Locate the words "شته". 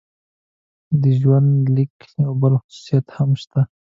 3.41-3.61